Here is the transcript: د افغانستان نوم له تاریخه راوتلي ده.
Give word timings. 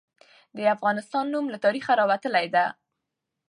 د 0.57 0.59
افغانستان 0.75 1.25
نوم 1.33 1.45
له 1.53 1.57
تاریخه 1.65 1.91
راوتلي 1.99 2.45
ده. 2.55 2.65